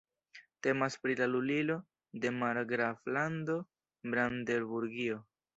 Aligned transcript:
Temas 0.67 0.95
pri 1.03 1.15
la 1.19 1.27
lulilo 1.33 1.75
de 2.25 2.33
Margraflando 2.39 3.61
Brandenburgio. 4.15 5.25